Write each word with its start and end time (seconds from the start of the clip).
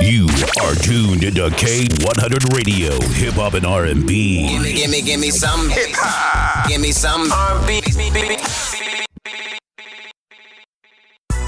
You 0.00 0.26
are 0.62 0.74
tuned 0.74 1.22
into 1.22 1.48
K100 1.50 2.56
Radio, 2.56 2.98
Hip 3.12 3.34
Hop 3.34 3.54
and 3.54 3.66
R&B. 3.66 4.48
Gimme, 4.48 4.72
gimme, 4.72 5.02
gimme 5.02 5.30
some 5.30 5.68
hip 5.68 5.90
hop. 5.92 6.68
Gimme 6.68 6.90
some 6.90 7.30
R&B. 7.30 7.82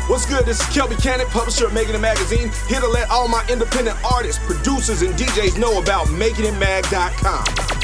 What's 0.09 0.27
good? 0.27 0.45
This 0.45 0.61
is 0.61 0.67
Kelby 0.67 1.03
Cannon, 1.03 1.27
publisher 1.29 1.67
of 1.67 1.73
Making 1.73 1.95
It 1.95 2.01
Magazine, 2.01 2.51
here 2.69 2.81
to 2.81 2.87
let 2.87 3.09
all 3.11 3.29
my 3.29 3.45
independent 3.51 3.97
artists, 4.05 4.45
producers, 4.45 5.01
and 5.01 5.15
DJs 5.15 5.59
know 5.59 5.81
about 5.81 6.07
MakingItMag.com. 6.09 7.84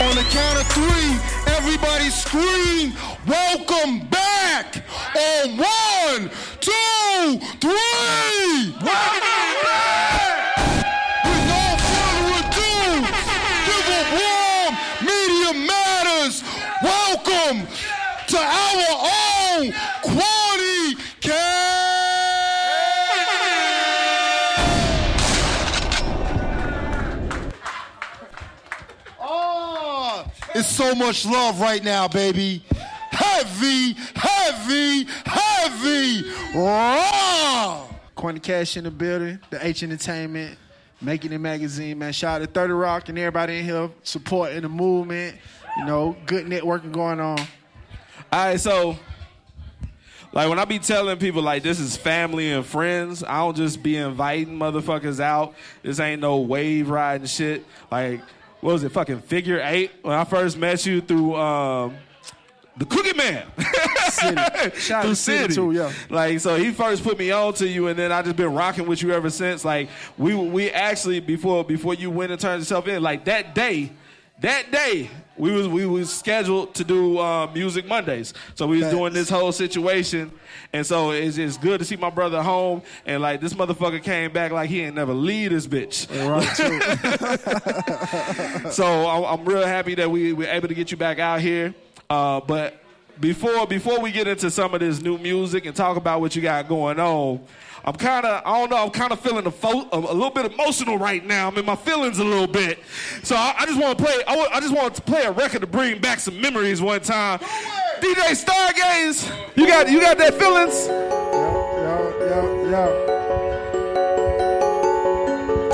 On 0.00 0.14
the 0.14 0.22
count 0.30 0.60
of 0.60 0.66
three, 0.68 1.18
everybody 1.56 2.08
scream, 2.08 2.92
welcome 3.26 4.06
back! 4.08 4.84
On 5.16 5.56
one, 5.56 6.30
two, 6.60 7.40
three! 7.60 8.74
Welcome 8.80 9.17
it's 30.58 30.68
so 30.68 30.94
much 30.94 31.24
love 31.24 31.60
right 31.60 31.82
now, 31.84 32.08
baby. 32.08 32.62
Heavy, 33.10 33.92
heavy, 34.14 35.04
heavy, 35.24 36.24
raw. 36.54 37.86
Quentin 38.16 38.40
Cash 38.40 38.76
in 38.76 38.84
the 38.84 38.90
building, 38.90 39.38
the 39.50 39.64
H 39.64 39.84
Entertainment, 39.84 40.58
Making 41.00 41.32
It 41.32 41.38
Magazine, 41.38 41.98
man. 41.98 42.12
Shout 42.12 42.42
out 42.42 42.46
to 42.46 42.52
30 42.52 42.72
Rock 42.72 43.08
and 43.08 43.16
everybody 43.18 43.58
in 43.58 43.64
here 43.64 43.88
supporting 44.02 44.62
the 44.62 44.68
movement. 44.68 45.36
You 45.76 45.84
know, 45.84 46.16
good 46.26 46.46
networking 46.46 46.90
going 46.90 47.20
on. 47.20 47.38
All 47.38 47.46
right, 48.32 48.58
so 48.58 48.98
like 50.32 50.48
when 50.48 50.58
I 50.58 50.64
be 50.64 50.80
telling 50.80 51.18
people 51.18 51.40
like 51.40 51.62
this 51.62 51.78
is 51.78 51.96
family 51.96 52.50
and 52.50 52.66
friends, 52.66 53.22
I 53.22 53.38
don't 53.38 53.56
just 53.56 53.80
be 53.80 53.96
inviting 53.96 54.58
motherfuckers 54.58 55.20
out. 55.20 55.54
This 55.82 56.00
ain't 56.00 56.20
no 56.20 56.38
wave 56.38 56.90
riding 56.90 57.28
shit. 57.28 57.64
Like 57.92 58.20
what 58.60 58.72
was 58.72 58.84
it, 58.84 58.92
fucking 58.92 59.20
figure 59.22 59.60
eight? 59.62 59.92
When 60.02 60.14
I 60.14 60.24
first 60.24 60.58
met 60.58 60.84
you 60.84 61.00
through 61.00 61.36
um, 61.36 61.96
the 62.76 62.84
Cookie 62.84 63.16
Man. 63.16 63.46
City. 64.10 64.36
Shout 64.78 65.02
through 65.02 65.10
to 65.10 65.16
City, 65.16 65.54
too, 65.54 65.72
yeah. 65.72 65.92
Like 66.08 66.40
so, 66.40 66.56
he 66.56 66.72
first 66.72 67.02
put 67.02 67.18
me 67.18 67.30
on 67.30 67.54
to 67.54 67.66
you, 67.66 67.88
and 67.88 67.98
then 67.98 68.12
I 68.12 68.22
just 68.22 68.36
been 68.36 68.54
rocking 68.54 68.86
with 68.86 69.02
you 69.02 69.12
ever 69.12 69.30
since. 69.30 69.64
Like 69.64 69.88
we 70.16 70.34
we 70.34 70.70
actually 70.70 71.20
before 71.20 71.64
before 71.64 71.94
you 71.94 72.10
went 72.10 72.32
and 72.32 72.40
turned 72.40 72.60
yourself 72.60 72.86
in, 72.88 73.02
like 73.02 73.24
that 73.24 73.54
day, 73.54 73.92
that 74.40 74.70
day 74.70 75.10
we 75.36 75.52
was 75.52 75.68
we 75.68 75.86
was 75.86 76.12
scheduled 76.12 76.74
to 76.74 76.84
do 76.84 77.18
uh, 77.18 77.50
music 77.52 77.86
Mondays. 77.86 78.34
So 78.54 78.66
we 78.66 78.76
was 78.76 78.86
Facts. 78.86 78.96
doing 78.96 79.12
this 79.12 79.30
whole 79.30 79.52
situation, 79.52 80.32
and 80.72 80.84
so 80.84 81.12
it's 81.12 81.38
it's 81.38 81.56
good 81.56 81.78
to 81.78 81.84
see 81.84 81.96
my 81.96 82.10
brother 82.10 82.42
home. 82.42 82.82
And 83.06 83.22
like 83.22 83.40
this 83.40 83.54
motherfucker 83.54 84.02
came 84.02 84.32
back 84.32 84.52
like 84.52 84.68
he 84.68 84.82
ain't 84.82 84.96
never 84.96 85.14
leave 85.14 85.50
this 85.50 85.66
bitch. 85.66 86.08
Right. 86.28 86.48
So 88.72 89.08
I'm, 89.08 89.24
I'm 89.24 89.44
real 89.44 89.66
happy 89.66 89.94
that 89.96 90.10
we 90.10 90.32
were 90.32 90.44
able 90.44 90.68
to 90.68 90.74
get 90.74 90.90
you 90.90 90.96
back 90.96 91.18
out 91.18 91.40
here. 91.40 91.74
Uh, 92.10 92.40
but 92.40 92.80
before 93.20 93.66
before 93.66 94.00
we 94.00 94.10
get 94.12 94.26
into 94.26 94.50
some 94.50 94.74
of 94.74 94.80
this 94.80 95.00
new 95.00 95.18
music 95.18 95.66
and 95.66 95.74
talk 95.74 95.96
about 95.96 96.20
what 96.20 96.36
you 96.36 96.42
got 96.42 96.68
going 96.68 97.00
on, 97.00 97.40
I'm 97.88 97.94
kind 97.94 98.26
of 98.26 98.42
I 98.44 98.58
don't 98.58 98.68
know 98.70 98.76
I'm 98.76 98.90
kind 98.90 99.12
of 99.12 99.20
feeling 99.20 99.46
a, 99.46 99.50
fo- 99.50 99.88
a, 99.90 99.96
a 99.96 100.12
little 100.12 100.28
bit 100.28 100.52
emotional 100.52 100.98
right 100.98 101.24
now. 101.24 101.48
I'm 101.48 101.56
in 101.56 101.64
my 101.64 101.74
feelings 101.74 102.18
a 102.18 102.24
little 102.24 102.46
bit. 102.46 102.80
So 103.22 103.34
I, 103.34 103.54
I 103.60 103.64
just 103.64 103.80
want 103.80 103.96
to 103.96 104.04
play. 104.04 104.22
I, 104.26 104.60
just 104.60 104.74
want 104.74 104.94
to 104.96 105.00
play 105.00 105.22
a 105.22 105.32
record 105.32 105.62
to 105.62 105.66
bring 105.66 105.98
back 105.98 106.20
some 106.20 106.38
memories 106.38 106.82
one 106.82 107.00
time. 107.00 107.38
DJ 108.00 108.44
Stargaze, 108.44 109.32
you 109.56 109.66
got 109.66 109.90
you 109.90 110.02
got 110.02 110.18
that 110.18 110.34
feelings? 110.34 110.86
yo, 110.86 112.12
yo, 112.20 112.68
yo. 112.68 113.06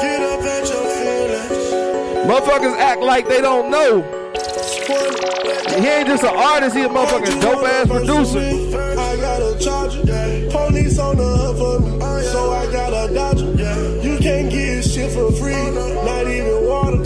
Get 0.01 0.23
up 0.23 0.41
at 0.41 0.69
your 0.69 0.87
feelings. 0.95 2.31
Motherfuckers 2.31 2.79
act 2.79 3.01
like 3.01 3.27
they 3.27 3.41
don't 3.41 3.73
know. 3.73 4.03
He 5.81 5.89
ain't 5.89 6.07
just 6.07 6.23
an 6.23 6.31
artist. 6.33 6.77
He 6.77 6.83
a 6.83 6.89
motherfucking 6.89 7.41
dope 7.41 7.67
ass 7.67 7.89
producer. 7.89 8.75
For 15.09 15.31
free, 15.32 15.53
not 15.53 16.26
even 16.28 16.66
water. 16.66 17.03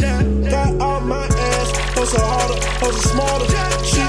Got 0.50 0.80
all 0.80 1.00
my 1.00 1.26
ass, 1.26 1.70
hustle 1.94 2.20
harder, 2.20 2.58
hustle 2.80 3.10
smarter. 3.10 3.84
She 3.84 4.07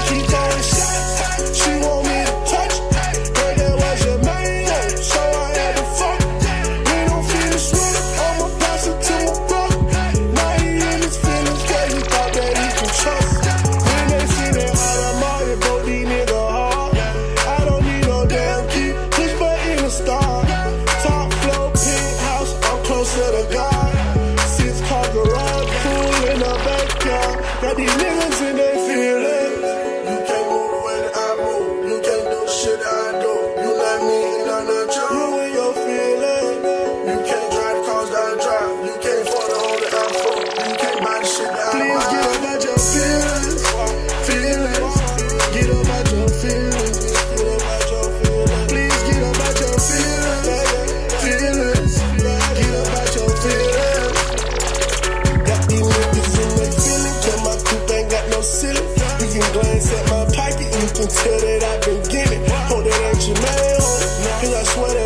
I 64.52 64.62
swear 64.64 64.99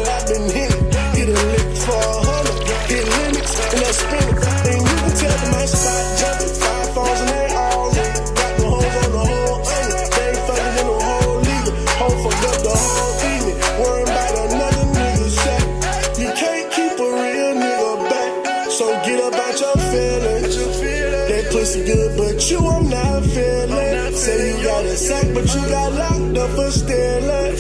got 24.65 24.85
a 24.87 24.97
sack, 24.97 25.27
but 25.35 25.45
you 25.55 25.61
got 25.69 25.93
locked 25.93 26.39
up 26.39 26.51
for 26.57 26.71
stealing. 26.71 27.57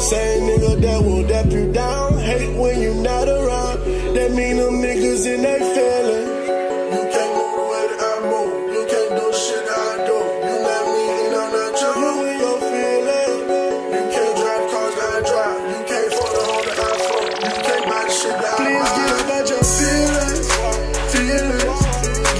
Same 0.00 0.42
nigga 0.48 0.80
that 0.80 1.00
will 1.04 1.26
dap 1.28 1.46
you 1.52 1.70
down. 1.72 2.18
Hate 2.18 2.56
when 2.56 2.80
you 2.80 2.94
not 2.94 3.28
around. 3.28 3.84
That 4.14 4.32
mean 4.32 4.56
them 4.56 4.80
niggas 4.80 5.26
in 5.28 5.42
they 5.42 5.60
feeling. 5.76 6.26
You 6.94 7.02
can't 7.12 7.32
move 7.36 7.52
the 7.58 7.64
way 7.70 7.84
that 7.90 8.00
I 8.00 8.14
move. 8.32 8.52
You 8.74 8.82
can't 8.88 9.12
do 9.20 9.26
shit 9.36 9.68
I 9.68 10.08
do. 10.08 10.18
You 10.48 10.56
let 10.64 10.82
me 10.88 11.02
in 11.20 11.34
on 11.36 11.48
the 11.52 11.64
jump. 11.78 11.96
You 12.00 12.12
ain't 12.32 12.64
feeling. 12.72 13.36
You 13.92 14.02
can't 14.14 14.34
drive 14.40 14.64
cars 14.72 14.94
that 14.98 15.10
I 15.12 15.20
drive. 15.28 15.60
You 15.68 15.80
can't 15.84 16.10
phone 16.16 16.32
the 16.32 16.42
whole 16.48 16.64
that 16.64 16.80
I 16.80 16.92
phone. 17.06 17.28
You 17.44 17.54
can't 17.68 17.84
buy 17.92 18.02
the 18.08 18.12
shit 18.18 18.36
that 18.40 18.56
I 18.56 18.64
buy. 18.64 18.64
Please 18.64 18.90
get 18.96 19.10
about 19.20 19.44
your 19.52 19.64
feelings. 19.76 20.48
Feelings. 21.12 21.80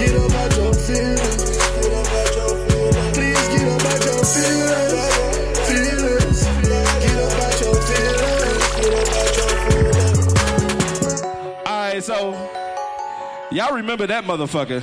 Get 0.00 0.16
about 0.16 0.50
your 0.56 0.72
feelings. 0.72 1.27
Y'all 13.50 13.74
remember 13.76 14.06
that 14.06 14.24
motherfucker? 14.24 14.82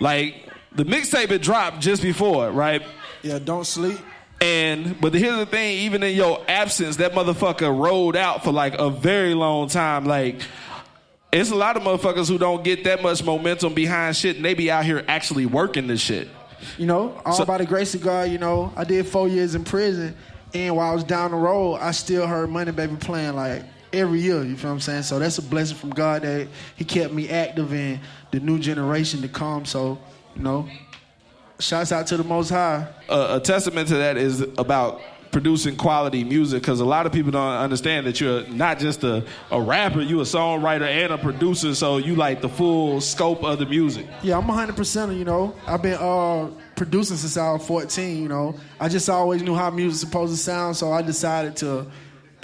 Like 0.00 0.48
the 0.72 0.84
mixtape 0.84 1.30
had 1.30 1.40
dropped 1.42 1.80
just 1.80 2.02
before, 2.02 2.50
right? 2.50 2.82
Yeah, 3.22 3.38
don't 3.38 3.64
sleep. 3.66 3.98
And 4.40 5.00
but 5.00 5.14
here's 5.14 5.38
the 5.38 5.46
thing, 5.46 5.78
even 5.78 6.02
in 6.02 6.14
your 6.16 6.42
absence, 6.48 6.96
that 6.96 7.12
motherfucker 7.12 7.76
rolled 7.76 8.16
out 8.16 8.44
for 8.44 8.52
like 8.52 8.74
a 8.74 8.90
very 8.90 9.34
long 9.34 9.68
time. 9.68 10.04
Like 10.04 10.40
it's 11.32 11.50
a 11.50 11.54
lot 11.54 11.76
of 11.76 11.82
motherfuckers 11.82 12.28
who 12.28 12.38
don't 12.38 12.62
get 12.62 12.84
that 12.84 13.02
much 13.02 13.24
momentum 13.24 13.74
behind 13.74 14.16
shit 14.16 14.36
and 14.36 14.44
they 14.44 14.54
be 14.54 14.70
out 14.70 14.84
here 14.84 15.04
actually 15.08 15.46
working 15.46 15.86
this 15.86 16.00
shit. 16.00 16.28
You 16.78 16.86
know, 16.86 17.20
all 17.24 17.32
So- 17.34 17.44
by 17.44 17.58
the 17.58 17.66
grace 17.66 17.94
of 17.94 18.00
God, 18.02 18.30
you 18.30 18.38
know, 18.38 18.72
I 18.76 18.84
did 18.84 19.06
four 19.06 19.28
years 19.28 19.54
in 19.54 19.64
prison, 19.64 20.14
and 20.54 20.76
while 20.76 20.90
I 20.90 20.94
was 20.94 21.04
down 21.04 21.30
the 21.32 21.36
road, 21.36 21.76
I 21.76 21.90
still 21.90 22.26
heard 22.26 22.48
Money 22.50 22.72
Baby 22.72 22.96
playing 22.96 23.34
like 23.34 23.62
every 23.94 24.20
year. 24.20 24.42
You 24.44 24.56
feel 24.56 24.70
what 24.70 24.74
I'm 24.74 24.80
saying? 24.80 25.02
So 25.04 25.18
that's 25.18 25.38
a 25.38 25.42
blessing 25.42 25.76
from 25.76 25.90
God 25.90 26.22
that 26.22 26.48
He 26.76 26.84
kept 26.84 27.12
me 27.12 27.28
active 27.28 27.72
in 27.72 28.00
the 28.30 28.40
new 28.40 28.58
generation 28.58 29.22
to 29.22 29.28
come. 29.28 29.64
So, 29.64 29.98
you 30.36 30.42
know, 30.42 30.68
shouts 31.58 31.92
out 31.92 32.06
to 32.08 32.16
the 32.16 32.24
Most 32.24 32.50
High. 32.50 32.86
a, 33.08 33.36
a 33.36 33.40
testament 33.40 33.88
to 33.88 33.96
that 33.96 34.16
is 34.16 34.40
about 34.40 35.00
producing 35.30 35.74
quality 35.74 36.22
music 36.22 36.62
because 36.62 36.78
a 36.78 36.84
lot 36.84 37.06
of 37.06 37.12
people 37.12 37.32
don't 37.32 37.56
understand 37.56 38.06
that 38.06 38.20
you're 38.20 38.46
not 38.46 38.78
just 38.78 39.02
a, 39.02 39.24
a 39.50 39.60
rapper, 39.60 40.00
you're 40.00 40.20
a 40.20 40.24
songwriter 40.24 40.82
and 40.86 41.12
a 41.12 41.18
producer, 41.18 41.74
so 41.74 41.96
you 41.96 42.14
like 42.14 42.40
the 42.40 42.48
full 42.48 43.00
scope 43.00 43.42
of 43.42 43.58
the 43.58 43.66
music. 43.66 44.06
Yeah, 44.22 44.38
I'm 44.38 44.44
100%, 44.44 45.18
you 45.18 45.24
know. 45.24 45.52
I've 45.66 45.82
been 45.82 45.94
uh, 45.94 46.50
producing 46.76 47.16
since 47.16 47.36
I 47.36 47.50
was 47.52 47.66
14, 47.66 48.22
you 48.22 48.28
know. 48.28 48.54
I 48.78 48.88
just 48.88 49.08
always 49.10 49.42
knew 49.42 49.56
how 49.56 49.70
music's 49.70 50.08
supposed 50.08 50.32
to 50.32 50.40
sound, 50.40 50.76
so 50.76 50.92
I 50.92 51.02
decided 51.02 51.56
to 51.56 51.86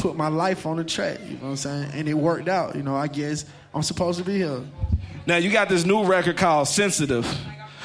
put 0.01 0.17
my 0.17 0.29
life 0.29 0.65
on 0.67 0.79
the 0.79 0.85
track, 0.85 1.19
you 1.27 1.35
know 1.37 1.43
what 1.43 1.49
I'm 1.51 1.57
saying? 1.57 1.91
And 1.93 2.09
it 2.09 2.15
worked 2.15 2.49
out, 2.49 2.75
you 2.75 2.83
know. 2.83 2.97
I 2.97 3.07
guess 3.07 3.45
I'm 3.75 3.83
supposed 3.83 4.19
to 4.19 4.25
be 4.25 4.39
here. 4.39 4.63
Now 5.27 5.37
you 5.37 5.51
got 5.51 5.69
this 5.69 5.85
new 5.85 6.05
record 6.05 6.39
called 6.39 6.69
Sensitive. 6.69 7.27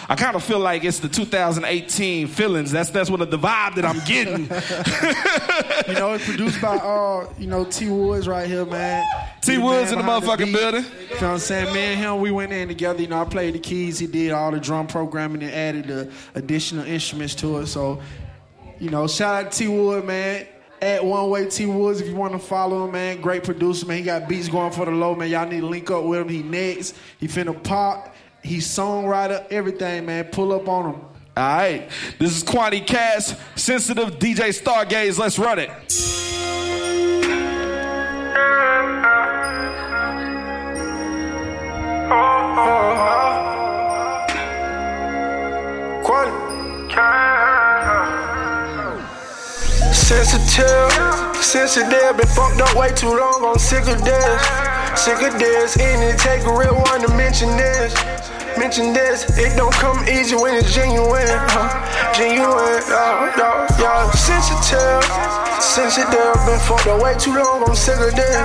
I 0.07 0.15
kind 0.15 0.35
of 0.35 0.43
feel 0.43 0.59
like 0.59 0.83
it's 0.83 0.99
the 0.99 1.09
2018 1.09 2.27
feelings. 2.27 2.71
That's 2.71 2.91
that's 2.91 3.09
what 3.09 3.19
the 3.29 3.37
vibe 3.37 3.75
that 3.75 3.85
I'm 3.85 3.99
getting. 4.05 4.49
You 5.87 5.93
know, 5.93 6.13
it's 6.13 6.25
produced 6.25 6.59
by, 6.61 6.77
uh, 6.77 7.31
you 7.37 7.45
know, 7.45 7.63
T 7.63 7.87
Woods 7.89 8.27
right 8.27 8.47
here, 8.47 8.65
man. 8.65 9.05
T 9.41 9.59
Woods 9.59 9.91
man 9.91 9.99
in 9.99 10.05
the 10.05 10.11
motherfucking 10.11 10.45
beat. 10.45 10.53
building. 10.53 10.83
You 10.83 10.89
know 10.89 11.15
what 11.15 11.23
I'm 11.23 11.37
saying? 11.39 11.73
Me 11.73 11.79
and 11.79 11.99
him, 11.99 12.19
we 12.21 12.31
went 12.31 12.51
in 12.51 12.67
together. 12.67 13.01
You 13.01 13.07
know, 13.07 13.21
I 13.21 13.25
played 13.25 13.53
the 13.53 13.59
keys. 13.59 13.99
He 13.99 14.07
did 14.07 14.31
all 14.31 14.49
the 14.49 14.59
drum 14.59 14.87
programming 14.87 15.43
and 15.43 15.51
added 15.51 15.85
the 15.85 16.11
additional 16.33 16.85
instruments 16.85 17.35
to 17.35 17.59
it. 17.59 17.67
So, 17.67 18.01
you 18.79 18.89
know, 18.89 19.05
shout 19.07 19.45
out 19.45 19.51
to 19.51 19.57
T 19.57 19.67
Wood, 19.67 20.05
man. 20.05 20.47
At 20.85 21.03
One 21.03 21.31
Way 21.31 21.49
T 21.49 21.65
Woods, 21.65 21.99
if 21.99 22.07
you 22.07 22.15
want 22.15 22.33
to 22.33 22.39
follow 22.39 22.85
him, 22.85 22.91
man. 22.91 23.19
Great 23.19 23.43
producer, 23.43 23.87
man. 23.87 23.97
He 23.97 24.03
got 24.03 24.29
beats 24.29 24.47
going 24.47 24.71
for 24.71 24.85
the 24.85 24.91
low, 24.91 25.15
man. 25.15 25.31
Y'all 25.31 25.47
need 25.47 25.61
to 25.61 25.65
link 25.65 25.89
up 25.89 26.03
with 26.03 26.21
him. 26.21 26.29
He 26.29 26.43
next. 26.43 26.95
He 27.19 27.27
finna 27.27 27.61
pop. 27.63 28.13
He's 28.43 28.67
songwriter, 28.67 29.47
everything, 29.49 30.05
man. 30.05 30.25
Pull 30.25 30.53
up 30.53 30.69
on 30.69 30.93
him. 30.93 31.01
All 31.01 31.57
right, 31.57 31.89
this 32.19 32.37
is 32.37 32.43
Kwony 32.43 32.85
Cash, 32.85 33.33
Sensitive 33.55 34.19
DJ 34.19 34.49
Stargaze. 34.49 35.17
Let's 35.17 35.39
run 35.39 35.57
it. 35.57 35.71
Oh, 42.07 42.55
oh, 42.57 43.21
oh. 43.21 43.24
Sensitive, 49.95 50.91
sensitive, 51.39 52.17
been 52.17 52.27
fucked 52.27 52.59
up 52.59 52.75
way 52.75 52.89
too 52.91 53.15
long, 53.15 53.45
I'm 53.47 53.57
sick 53.57 53.87
of 53.87 54.03
this. 54.03 54.41
Sick 54.93 55.21
of 55.23 55.39
this, 55.39 55.77
and 55.79 56.03
it 56.03 56.19
take 56.19 56.43
a 56.43 56.51
real 56.51 56.75
one 56.75 56.99
to 57.01 57.07
mention 57.15 57.47
this. 57.55 57.95
Mention 58.59 58.91
this, 58.91 59.23
it 59.39 59.55
don't 59.55 59.73
come 59.73 59.97
easy 60.07 60.35
when 60.35 60.53
it's 60.53 60.75
genuine. 60.75 61.25
Huh? 61.47 61.71
Genuine, 62.13 62.83
yeah, 62.91 63.39
yeah, 63.39 63.79
yeah. 63.79 64.11
Sensitive, 64.11 65.01
sensitive, 65.63 66.35
been 66.43 66.59
fucked 66.59 66.87
up 66.87 67.01
way 67.01 67.15
too 67.15 67.33
long, 67.33 67.63
I'm 67.63 67.73
sick 67.73 67.95
of 67.95 68.13
this. 68.13 68.35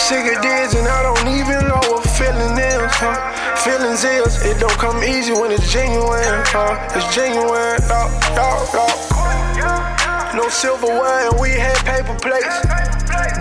Sick 0.00 0.32
of 0.32 0.42
this, 0.42 0.74
and 0.74 0.88
I 0.88 1.02
don't 1.04 1.28
even 1.28 1.68
know 1.68 1.80
what 1.92 2.08
feeling 2.08 2.56
is. 2.56 2.90
Huh? 2.96 3.14
Feelings 3.62 4.02
is, 4.02 4.44
it 4.46 4.58
don't 4.58 4.72
come 4.80 5.04
easy 5.04 5.32
when 5.32 5.52
it's 5.52 5.70
genuine. 5.70 6.24
Huh? 6.48 6.96
It's 6.96 7.14
genuine, 7.14 7.78
yeah, 7.84 8.08
yeah, 8.34 9.56
yeah. 9.60 9.99
No 10.34 10.48
silverware 10.48 11.28
and 11.28 11.40
we 11.40 11.50
had 11.50 11.76
paper 11.84 12.14
plates. 12.22 12.62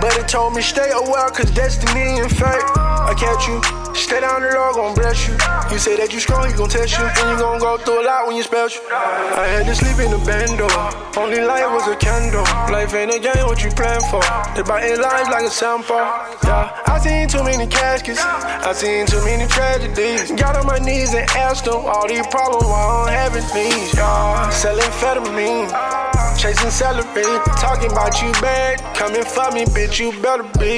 But 0.01 0.18
it 0.18 0.27
told 0.27 0.56
me 0.56 0.62
stay 0.62 0.89
aware 0.89 1.30
cause 1.30 1.51
destiny 1.51 2.18
and 2.18 2.31
fate. 2.31 2.65
I 2.77 3.13
catch 3.13 3.47
you. 3.47 3.62
Stay 3.94 4.21
down 4.21 4.41
the 4.41 4.50
Lord 4.50 4.75
gon' 4.75 4.95
bless 4.95 5.27
you. 5.27 5.38
You 5.69 5.77
say 5.77 5.97
that 5.97 6.09
you 6.13 6.19
strong, 6.19 6.50
he 6.50 6.53
gon' 6.53 6.69
test 6.69 6.97
you. 6.97 7.06
And 7.06 7.30
you 7.30 7.38
gon' 7.38 7.59
go 7.59 7.77
through 7.77 8.01
a 8.01 8.06
lot 8.06 8.25
when 8.25 8.38
you 8.38 8.44
special. 8.44 8.81
I 8.89 9.45
had 9.45 9.65
to 9.68 9.75
sleep 9.75 10.00
in 10.01 10.09
the 10.09 10.18
bando. 10.25 10.65
Only 11.13 11.45
light 11.45 11.69
was 11.69 11.86
a 11.86 11.95
candle. 11.95 12.41
Life 12.74 12.94
ain't 12.95 13.13
a 13.13 13.19
game, 13.19 13.45
what 13.45 13.62
you 13.62 13.69
plan 13.69 14.01
for? 14.09 14.24
They 14.56 14.63
biting 14.63 14.97
lives 14.97 15.30
like 15.30 15.45
a 15.45 15.50
sample. 15.53 16.01
Yeah, 16.42 16.74
I 16.88 16.97
seen 16.97 17.27
too 17.27 17.44
many 17.44 17.68
caskets. 17.68 18.24
I 18.24 18.74
seen 18.74 19.06
too 19.06 19.21
many 19.25 19.45
tragedies. 19.45 20.31
Got 20.31 20.57
on 20.57 20.65
my 20.65 20.80
knees 20.80 21.13
and 21.13 21.30
asked 21.38 21.65
them 21.65 21.85
all 21.85 22.07
these 22.07 22.25
problems 22.33 22.65
why 22.65 22.81
I'm 22.81 23.13
having 23.13 23.45
these. 23.53 23.94
Yeah, 23.94 24.50
selling 24.50 24.81
amphetamine. 24.81 26.08
Chasing 26.39 26.71
celery, 26.71 27.24
talking 27.59 27.91
about 27.91 28.21
you 28.21 28.31
bad. 28.39 28.80
Coming 28.95 29.25
for 29.25 29.51
me, 29.51 29.65
bitch, 29.65 30.00
you 30.00 30.13
better 30.21 30.44
be. 30.57 30.77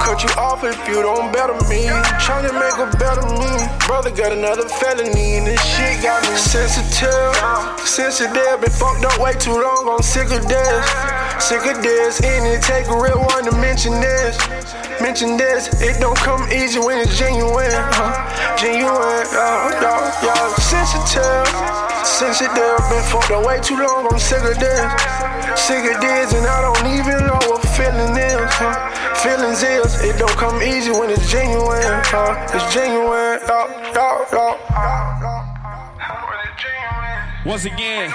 Cut 0.00 0.24
you 0.24 0.30
off 0.40 0.64
if 0.64 0.88
you 0.88 1.02
don't 1.02 1.30
better 1.34 1.52
me. 1.68 1.84
Trying 2.18 2.48
to 2.48 2.52
make 2.54 2.72
a 2.80 2.88
better 2.96 3.20
me. 3.36 3.68
Brother 3.86 4.10
got 4.10 4.32
another 4.32 4.66
felony, 4.70 5.36
and 5.36 5.46
this 5.46 5.60
shit 5.60 6.02
got 6.02 6.22
me 6.22 6.34
sensitive. 6.34 7.36
Sensitive, 7.86 8.60
been 8.62 8.70
fucked 8.70 9.04
up 9.04 9.20
way 9.20 9.34
too 9.34 9.52
long, 9.52 9.86
I'm 9.86 10.02
sick 10.02 10.30
of 10.30 10.48
this. 10.48 11.09
Sick 11.40 11.64
of 11.64 11.82
this, 11.82 12.20
and 12.20 12.46
it 12.46 12.62
take 12.62 12.86
a 12.86 12.94
real 12.94 13.18
one 13.18 13.42
to 13.44 13.52
mention 13.56 13.98
this. 13.98 14.36
Mention 15.00 15.38
this, 15.38 15.80
it 15.80 15.98
don't 15.98 16.16
come 16.18 16.46
easy 16.52 16.78
when 16.78 16.98
it's 16.98 17.18
genuine. 17.18 17.72
Huh? 17.72 18.12
Genuine, 18.60 19.26
uh, 19.32 19.72
yeah, 19.80 20.12
yeah. 20.22 20.54
Sensitive, 20.60 21.48
sensitive, 22.04 22.78
been 22.92 23.02
fucked 23.08 23.32
up 23.32 23.44
way 23.46 23.58
too 23.58 23.80
long, 23.80 24.06
I'm 24.12 24.18
sick 24.18 24.44
of 24.44 24.60
this. 24.60 24.84
Sick 25.56 25.80
of 25.90 26.00
this, 26.00 26.34
and 26.36 26.46
I 26.46 26.60
don't 26.60 26.86
even 26.92 27.26
know 27.26 27.40
what 27.48 27.64
feeling 27.72 28.14
is. 28.20 28.52
Huh? 28.60 28.76
Feelings 29.16 29.62
is, 29.64 30.04
it 30.04 30.18
don't 30.18 30.36
come 30.36 30.62
easy 30.62 30.92
when 30.92 31.08
it's 31.08 31.32
genuine. 31.32 32.04
Huh? 32.04 32.36
It's 32.52 32.68
genuine, 32.74 33.40
yeah, 33.48 33.66
yeah, 33.96 34.26
yeah. 34.30 34.60
Once 37.46 37.64
again, 37.64 38.12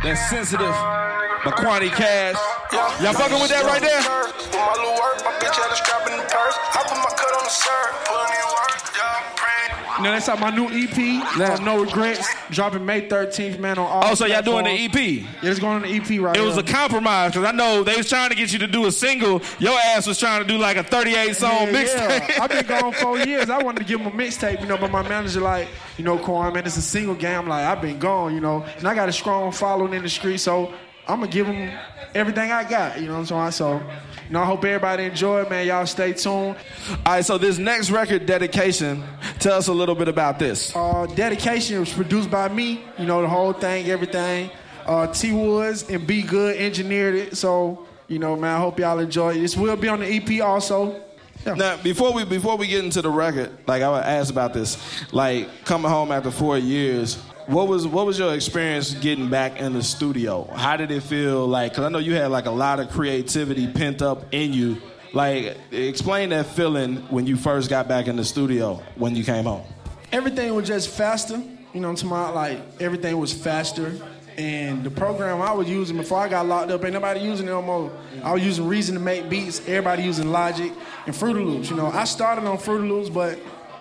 that's 0.00 0.30
Sensitive 0.30 0.72
by 1.44 1.50
Kwony 1.52 1.90
Cash. 1.90 2.36
Y'all 3.02 3.12
fucking 3.12 3.40
with 3.40 3.50
that 3.50 3.64
right 3.64 3.80
there? 3.80 3.98
With 3.98 4.52
my 4.52 4.72
little 4.74 4.94
work, 4.94 5.24
my 5.24 5.32
bitch 5.38 5.54
had 5.54 5.70
a 5.72 5.76
strap 5.76 6.06
in 6.10 6.16
the 6.18 6.24
purse. 6.24 6.56
I 6.74 6.82
put 6.82 6.98
my 6.98 7.12
cut 7.16 7.32
on 7.34 7.44
the 7.44 7.50
shirt, 7.50 7.90
put 8.04 8.30
me 8.30 8.36
to 8.36 8.48
work, 8.48 8.80
yeah, 8.96 9.32
praying. 9.36 9.98
You 9.98 10.04
know, 10.04 10.10
that's 10.12 10.28
out 10.28 10.40
my 10.40 10.50
new 10.50 10.68
EP, 10.68 11.60
No 11.62 11.82
Regrets, 11.84 12.26
dropping 12.50 12.84
May 12.84 13.08
13th, 13.08 13.58
man, 13.58 13.78
on 13.78 13.86
all 13.86 14.02
Oh, 14.04 14.14
so 14.14 14.26
y'all 14.26 14.42
doing 14.42 14.64
the 14.64 14.88
platforms. 14.88 14.96
EP? 14.96 15.42
Yeah, 15.42 15.50
it's 15.50 15.60
going 15.60 15.76
on 15.76 15.82
the 15.82 15.88
EP 15.96 16.20
right 16.20 16.34
now. 16.36 16.42
It 16.42 16.44
was 16.44 16.56
now. 16.56 16.60
a 16.60 16.64
compromise 16.64 17.32
because 17.32 17.46
I 17.48 17.52
know 17.52 17.82
they 17.82 17.96
was 17.96 18.08
trying 18.08 18.30
to 18.30 18.36
get 18.36 18.52
you 18.52 18.58
to 18.60 18.66
do 18.66 18.86
a 18.86 18.92
single. 18.92 19.40
Your 19.58 19.78
ass 19.78 20.06
was 20.06 20.18
trying 20.18 20.42
to 20.42 20.48
do 20.48 20.58
like 20.58 20.76
a 20.76 20.82
38 20.84 21.34
song 21.36 21.50
Yeah, 21.50 21.66
mixtape. 21.72 22.28
yeah. 22.36 22.42
I've 22.42 22.50
been 22.50 22.66
gone 22.66 22.92
four 22.92 23.18
years. 23.18 23.48
I 23.50 23.62
wanted 23.62 23.80
to 23.80 23.84
give 23.86 24.00
him 24.00 24.06
a 24.06 24.10
mixtape, 24.10 24.60
you 24.60 24.66
know, 24.66 24.76
but 24.76 24.90
my 24.90 25.02
manager 25.08 25.40
like, 25.40 25.68
you 25.96 26.04
know, 26.04 26.18
Quan, 26.18 26.52
man, 26.52 26.66
it's 26.66 26.76
a 26.76 26.82
single 26.82 27.14
game. 27.14 27.38
I'm 27.38 27.48
like, 27.48 27.64
I've 27.64 27.80
been 27.80 27.98
gone, 27.98 28.34
you 28.34 28.40
know, 28.40 28.64
and 28.76 28.86
I 28.86 28.94
got 28.94 29.08
a 29.08 29.12
strong 29.12 29.50
following 29.52 29.94
in 29.94 30.02
the 30.02 30.08
street, 30.08 30.38
so 30.38 30.72
I'm 31.08 31.20
gonna 31.20 31.32
give 31.32 31.46
them 31.46 31.70
everything 32.14 32.52
I 32.52 32.68
got, 32.68 33.00
you 33.00 33.06
know 33.06 33.14
what 33.14 33.32
I'm 33.32 33.50
saying? 33.50 33.50
So, 33.52 33.74
you 34.26 34.32
know, 34.32 34.42
I 34.42 34.44
hope 34.44 34.62
everybody 34.64 35.04
enjoy 35.04 35.48
man. 35.48 35.66
Y'all 35.66 35.86
stay 35.86 36.12
tuned. 36.12 36.56
All 36.90 36.96
right, 37.06 37.24
so 37.24 37.38
this 37.38 37.56
next 37.56 37.90
record, 37.90 38.26
Dedication, 38.26 39.02
tell 39.38 39.56
us 39.56 39.68
a 39.68 39.72
little 39.72 39.94
bit 39.94 40.08
about 40.08 40.38
this. 40.38 40.74
Uh, 40.76 41.06
Dedication 41.06 41.80
was 41.80 41.92
produced 41.92 42.30
by 42.30 42.48
me, 42.48 42.82
you 42.98 43.06
know, 43.06 43.22
the 43.22 43.28
whole 43.28 43.54
thing, 43.54 43.88
everything. 43.88 44.50
Uh, 44.84 45.06
T 45.06 45.32
Woods 45.32 45.88
and 45.88 46.06
Be 46.06 46.22
Good 46.22 46.56
engineered 46.56 47.14
it, 47.14 47.36
so, 47.36 47.86
you 48.06 48.18
know, 48.18 48.36
man, 48.36 48.56
I 48.56 48.58
hope 48.58 48.78
y'all 48.78 48.98
enjoy 48.98 49.36
it. 49.36 49.40
This 49.40 49.56
will 49.56 49.76
be 49.76 49.88
on 49.88 50.00
the 50.00 50.06
EP 50.06 50.42
also. 50.42 51.02
Yeah. 51.46 51.54
Now, 51.54 51.82
before 51.82 52.12
we 52.12 52.24
before 52.24 52.56
we 52.56 52.66
get 52.66 52.84
into 52.84 53.00
the 53.00 53.10
record, 53.10 53.50
like 53.66 53.82
I 53.82 53.90
would 53.90 54.02
ask 54.02 54.30
about 54.30 54.52
this, 54.52 54.76
like 55.12 55.64
coming 55.64 55.90
home 55.90 56.10
after 56.10 56.30
four 56.30 56.58
years, 56.58 57.22
what 57.48 57.66
was 57.66 57.86
what 57.86 58.04
was 58.04 58.18
your 58.18 58.34
experience 58.34 58.92
getting 58.94 59.30
back 59.30 59.58
in 59.58 59.72
the 59.72 59.82
studio? 59.82 60.44
How 60.54 60.76
did 60.76 60.90
it 60.90 61.02
feel 61.02 61.46
like? 61.46 61.72
Because 61.72 61.84
I 61.84 61.88
know 61.88 61.98
you 61.98 62.14
had 62.14 62.30
like 62.30 62.44
a 62.44 62.50
lot 62.50 62.78
of 62.78 62.90
creativity 62.90 63.66
pent 63.66 64.02
up 64.02 64.26
in 64.32 64.52
you. 64.52 64.76
Like, 65.14 65.56
explain 65.72 66.28
that 66.30 66.44
feeling 66.44 66.96
when 67.08 67.26
you 67.26 67.36
first 67.36 67.70
got 67.70 67.88
back 67.88 68.06
in 68.06 68.16
the 68.16 68.24
studio 68.24 68.82
when 68.96 69.16
you 69.16 69.24
came 69.24 69.44
home. 69.44 69.64
everything 70.12 70.54
was 70.54 70.68
just 70.68 70.90
faster. 70.90 71.42
You 71.72 71.80
know 71.80 71.94
talking 71.94 72.10
about? 72.10 72.34
Like 72.34 72.60
everything 72.80 73.16
was 73.18 73.32
faster. 73.32 73.94
And 74.36 74.84
the 74.84 74.90
program 74.90 75.40
I 75.40 75.52
was 75.52 75.68
using 75.68 75.96
before 75.96 76.18
I 76.18 76.28
got 76.28 76.46
locked 76.46 76.70
up, 76.70 76.84
ain't 76.84 76.92
nobody 76.92 77.20
using 77.20 77.46
it 77.46 77.50
no 77.50 77.62
more. 77.62 77.90
I 78.22 78.34
was 78.34 78.44
using 78.44 78.68
Reason 78.68 78.94
to 78.94 79.00
make 79.00 79.28
beats. 79.30 79.60
Everybody 79.66 80.02
using 80.02 80.30
Logic 80.30 80.70
and 81.06 81.16
Fruity 81.16 81.40
Loops. 81.40 81.70
You 81.70 81.76
know, 81.76 81.86
I 81.86 82.04
started 82.04 82.44
on 82.44 82.58
Fruity 82.58 82.86
Loops, 82.88 83.08
but 83.08 83.38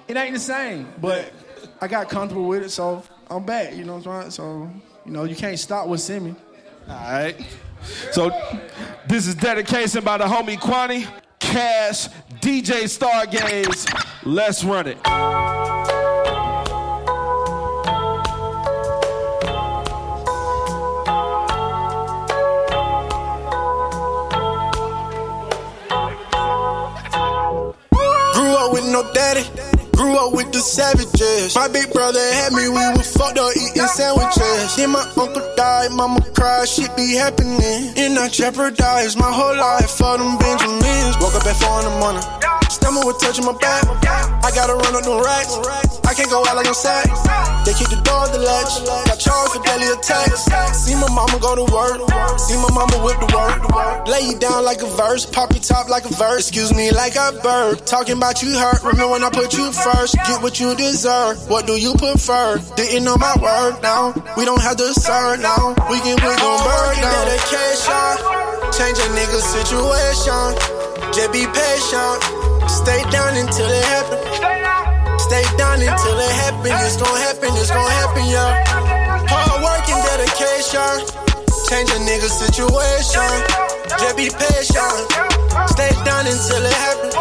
it 0.07 0.15
ain't 0.15 0.33
the 0.33 0.39
same. 0.39 0.87
But 0.99 1.31
I 1.79 1.87
got 1.87 2.09
comfortable 2.09 2.47
with 2.47 2.63
it, 2.63 2.71
so 2.71 3.03
I'm 3.29 3.45
back. 3.45 3.75
You 3.75 3.83
know 3.83 3.97
what 3.97 4.07
I'm 4.07 4.21
saying? 4.21 4.31
So 4.31 4.71
you 5.05 5.11
know, 5.11 5.23
you 5.23 5.35
can't 5.35 5.57
stop 5.59 5.87
what's 5.87 6.09
in 6.09 6.25
me. 6.25 6.35
All 6.87 6.95
right. 6.95 7.35
So 8.11 8.31
this 9.07 9.27
is 9.27 9.35
dedication 9.35 10.03
by 10.03 10.17
the 10.17 10.25
homie 10.25 10.57
Kwony, 10.57 11.07
Cash, 11.39 12.07
DJ 12.41 12.83
Stargaze. 12.85 13.87
Let's 14.23 14.63
run 14.63 14.87
it. 14.87 15.56
Up 30.27 30.33
with 30.33 30.51
the 30.51 30.59
savages. 30.59 31.55
My 31.55 31.67
big 31.67 31.91
brother 31.91 32.19
had 32.19 32.53
me, 32.53 32.67
we 32.67 32.75
were 32.75 33.03
fucked 33.03 33.37
up 33.37 33.55
eating 33.55 33.87
sandwiches. 33.87 34.75
Then 34.75 34.91
my 34.91 35.03
uncle 35.17 35.53
died, 35.55 35.91
mama 35.91 36.21
cried, 36.33 36.67
shit 36.67 36.95
be 36.95 37.15
happening. 37.15 37.93
And 37.97 38.19
I 38.19 38.27
jeopardized 38.29 39.17
my 39.17 39.31
whole 39.31 39.55
life 39.55 39.91
for 39.91 40.17
them 40.17 40.37
Benjamins. 40.37 41.17
Woke 41.19 41.35
up 41.35 41.45
at 41.45 41.55
four 41.55 41.79
in 41.79 41.85
the 41.85 41.99
morning. 41.99 42.46
Stomach 42.77 43.03
was 43.05 43.17
touching 43.17 43.45
my 43.45 43.57
back. 43.57 43.83
I 44.45 44.53
gotta 44.53 44.77
run 44.77 44.93
up 44.93 45.03
them 45.03 45.17
racks. 45.19 45.57
I 46.05 46.13
can't 46.13 46.29
go 46.29 46.45
out 46.45 46.55
like 46.55 46.67
I'm 46.69 46.77
sad. 46.77 47.09
They 47.65 47.73
kick 47.73 47.89
the 47.89 47.99
door, 48.05 48.29
the 48.29 48.39
latch. 48.39 48.85
Got 49.09 49.17
charged 49.17 49.57
for 49.57 49.61
daily 49.65 49.89
attacks. 49.91 50.45
See 50.77 50.93
my 50.93 51.09
mama 51.09 51.41
go 51.41 51.57
to 51.57 51.65
work. 51.73 51.99
See 52.37 52.55
my 52.55 52.69
mama 52.69 52.95
whip 53.01 53.17
the 53.17 53.27
work. 53.33 54.07
Lay 54.07 54.29
you 54.29 54.37
down 54.37 54.63
like 54.63 54.81
a 54.81 54.89
verse. 54.93 55.25
Pop 55.25 55.51
your 55.51 55.61
top 55.61 55.89
like 55.89 56.05
a 56.05 56.13
verse. 56.13 56.47
Excuse 56.47 56.73
me, 56.73 56.91
like 56.91 57.17
I 57.17 57.33
burp. 57.41 57.85
Talking 57.85 58.17
about 58.17 58.41
you 58.41 58.53
hurt. 58.53 58.83
Remember 58.83 59.11
when 59.17 59.23
I 59.23 59.29
put 59.29 59.57
you 59.57 59.71
first. 59.73 60.15
Get 60.29 60.41
what 60.41 60.59
you 60.59 60.75
deserve. 60.75 61.49
What 61.49 61.65
do 61.65 61.73
you 61.73 61.93
prefer? 61.97 62.61
Didn't 62.77 63.03
know 63.03 63.17
my 63.17 63.33
word 63.41 63.81
now. 63.81 64.13
We 64.37 64.45
don't 64.45 64.61
have 64.61 64.77
to 64.77 64.93
serve 64.93 65.41
now. 65.41 65.73
We 65.89 65.97
can 66.05 66.15
we 66.21 66.31
gon' 66.37 66.61
burn 66.61 66.95
down. 67.01 67.25
dedication. 67.25 68.13
Change 68.71 68.97
a 69.01 69.07
nigga 69.17 69.39
situation. 69.41 70.77
Just 71.11 71.31
be 71.33 71.43
patient. 71.49 72.36
Stay 72.67 73.01
down 73.11 73.35
until 73.35 73.67
it 73.67 73.85
happen. 73.85 74.19
Stay 75.19 75.43
down 75.57 75.81
until 75.81 76.17
it 76.19 76.33
happen. 76.35 76.71
It's 76.85 76.97
gon' 76.97 77.17
happen. 77.17 77.49
It's 77.55 77.71
gon' 77.71 77.91
happen, 77.91 78.25
yeah. 78.27 78.63
Hard 79.27 79.63
work 79.63 79.87
and 79.89 80.03
dedication. 80.03 81.03
Change 81.69 81.89
a 81.91 81.99
nigga 82.03 82.29
situation. 82.29 83.27
Just 83.99 84.15
be 84.15 84.29
patient. 84.29 85.03
Stay 85.71 85.91
down 86.03 86.27
until 86.27 86.63
it 86.63 86.77
happen. 86.85 87.11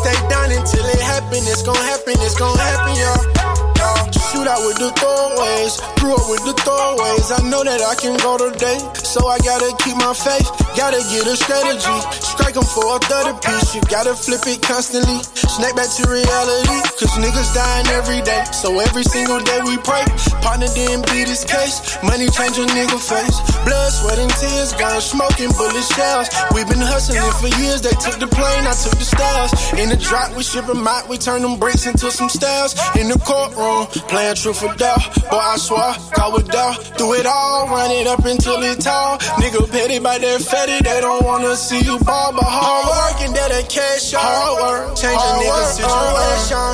Stay 0.00 0.16
down 0.28 0.50
until 0.52 0.84
it 0.84 1.00
happen. 1.00 1.40
It's 1.44 1.62
gon' 1.62 1.76
happen. 1.76 2.14
It's 2.20 2.36
gon' 2.38 2.56
happen, 2.56 2.94
yeah. 2.96 4.17
Shoot 4.28 4.46
out 4.46 4.60
with 4.66 4.76
the 4.76 4.92
throwaways. 5.00 5.80
Grew 6.00 6.12
up 6.12 6.28
with 6.28 6.44
the 6.44 6.52
throwaways. 6.60 7.32
I 7.32 7.40
know 7.48 7.64
that 7.64 7.80
I 7.80 7.94
can 7.96 8.16
go 8.20 8.36
today. 8.36 8.76
So 9.00 9.26
I 9.26 9.38
gotta 9.40 9.72
keep 9.80 9.96
my 9.96 10.12
faith. 10.12 10.48
Gotta 10.76 11.00
get 11.08 11.24
a 11.26 11.36
strategy. 11.36 11.96
strike 12.20 12.52
Strike 12.52 12.56
'em 12.56 12.68
for 12.68 12.96
a 12.96 12.98
30 13.08 13.32
piece. 13.40 13.74
You 13.74 13.80
gotta 13.88 14.14
flip 14.14 14.46
it 14.46 14.60
constantly. 14.62 15.20
Snake 15.34 15.74
back 15.74 15.88
to 15.96 16.04
reality. 16.08 16.78
Cause 17.00 17.16
niggas 17.18 17.50
dying 17.54 17.88
every 17.98 18.20
day. 18.20 18.44
So 18.52 18.78
every 18.80 19.02
single 19.02 19.40
day 19.40 19.60
we 19.64 19.76
pray. 19.78 20.04
Partner 20.44 20.68
didn't 20.76 21.08
beat 21.10 21.28
his 21.28 21.44
case. 21.44 21.98
Money 22.02 22.28
change 22.28 22.58
a 22.58 22.66
nigga 22.76 23.00
face. 23.00 23.36
Blood, 23.64 23.90
sweat, 23.92 24.18
and 24.18 24.30
tears. 24.40 24.72
Gone 24.74 25.00
smoking 25.00 25.50
bullet 25.58 25.86
shells. 25.96 26.28
we 26.54 26.64
been 26.64 26.80
hustling 26.80 27.32
for 27.40 27.48
years. 27.60 27.80
They 27.80 27.96
took 28.04 28.20
the 28.20 28.28
plane, 28.28 28.64
I 28.66 28.74
took 28.76 28.96
the 29.00 29.08
stairs. 29.08 29.50
In 29.80 29.88
the 29.88 29.96
drop, 29.96 30.36
we 30.36 30.42
ship 30.42 30.68
'em 30.68 30.86
out. 30.86 31.08
We 31.08 31.16
turn 31.18 31.42
them 31.42 31.56
bricks 31.56 31.86
into 31.86 32.10
some 32.10 32.28
stairs. 32.28 32.74
In 33.00 33.08
the 33.08 33.18
courtroom, 33.18 33.88
playing 34.18 34.34
truth 34.34 34.62
or 34.66 34.74
dare. 34.74 34.98
Boy, 35.30 35.38
I 35.38 35.56
swear, 35.56 35.94
God 36.14 36.32
would 36.34 36.48
dare. 36.50 36.74
Do 36.98 37.14
it 37.14 37.26
all, 37.26 37.68
run 37.68 37.90
it 37.90 38.06
up 38.06 38.24
until 38.24 38.60
it 38.62 38.80
tall. 38.80 39.18
Nigga 39.38 39.62
petty 39.70 39.98
by 40.00 40.18
their 40.18 40.38
fatty. 40.38 40.78
They 40.82 41.00
don't 41.00 41.24
wanna 41.24 41.54
see 41.54 41.80
you 41.80 41.98
ball, 42.00 42.32
but 42.32 42.42
hard 42.42 42.84
work 42.90 43.18
and 43.22 43.34
dedication. 43.34 44.18
Hard 44.18 44.54
work, 44.62 44.96
change 44.98 45.22
a 45.22 45.32
nigga 45.38 45.64
situation. 45.78 46.70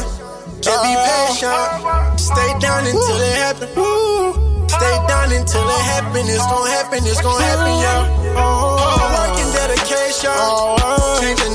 Just 0.64 0.80
be 0.84 0.92
uh, 0.96 1.04
patient. 1.04 2.20
Stay 2.20 2.50
down 2.64 2.82
until 2.88 3.20
it 3.28 3.36
happen. 3.44 3.68
Stay 4.72 4.96
down 5.12 5.28
until 5.36 5.66
it 5.76 5.82
happen. 5.92 6.24
It's 6.24 6.46
gon' 6.48 6.68
happen. 6.76 7.00
It's 7.04 7.20
gon' 7.20 7.40
happen, 7.44 7.72
yeah. 7.84 8.00
Hard 8.40 9.08
work 9.12 9.36
and 9.44 9.52
dedication. 9.52 10.32
Change 11.20 11.40
a 11.44 11.50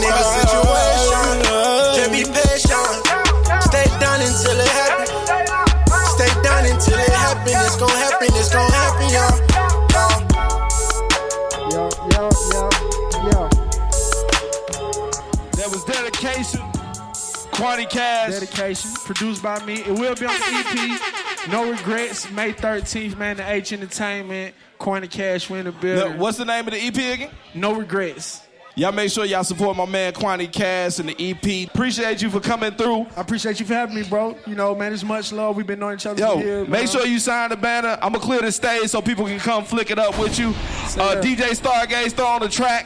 Kwony 17.59 17.89
Cash. 17.89 18.39
Dedication, 18.39 18.91
produced 19.03 19.43
by 19.43 19.63
me. 19.65 19.81
It 19.81 19.91
will 19.91 20.15
be 20.15 20.25
on 20.25 20.33
the 20.33 20.99
EP. 21.45 21.49
No 21.49 21.69
regrets. 21.69 22.31
May 22.31 22.53
13th, 22.53 23.17
man. 23.17 23.37
The 23.37 23.51
H 23.51 23.73
Entertainment. 23.73 24.55
Kwony 24.79 25.09
Cash 25.09 25.49
win 25.49 25.65
the 25.65 25.71
Now, 25.71 26.17
what's 26.17 26.37
the 26.37 26.45
name 26.45 26.65
of 26.67 26.73
the 26.73 26.79
EP 26.79 26.95
again? 26.95 27.31
No 27.53 27.73
regrets. 27.73 28.43
Y'all 28.75 28.93
make 28.93 29.11
sure 29.11 29.25
y'all 29.25 29.43
support 29.43 29.75
my 29.75 29.85
man 29.85 30.13
Kwony 30.13 30.49
Cash 30.49 30.99
and 30.99 31.09
the 31.09 31.31
EP. 31.31 31.69
Appreciate 31.69 32.21
you 32.21 32.29
for 32.29 32.39
coming 32.39 32.71
through. 32.71 33.07
I 33.17 33.21
appreciate 33.21 33.59
you 33.59 33.65
for 33.65 33.73
having 33.73 33.95
me, 33.95 34.03
bro. 34.03 34.37
You 34.47 34.55
know, 34.55 34.73
man, 34.73 34.93
it's 34.93 35.03
much 35.03 35.33
love. 35.33 35.57
We've 35.57 35.67
been 35.67 35.79
knowing 35.79 35.95
each 35.95 36.05
other 36.05 36.17
Yo, 36.17 36.39
for 36.39 36.45
years. 36.45 36.67
make 36.69 36.83
man. 36.83 36.87
sure 36.87 37.05
you 37.05 37.19
sign 37.19 37.49
the 37.49 37.57
banner. 37.57 37.97
I'm 38.01 38.13
gonna 38.13 38.23
clear 38.23 38.39
the 38.39 38.53
stage 38.53 38.87
so 38.87 39.01
people 39.01 39.25
can 39.25 39.39
come 39.39 39.65
flick 39.65 39.91
it 39.91 39.99
up 39.99 40.17
with 40.17 40.39
you. 40.39 40.49
Uh. 40.49 41.21
DJ 41.21 41.49
Stargaze, 41.59 42.13
throw 42.13 42.27
on 42.27 42.41
the 42.41 42.47
track. 42.47 42.85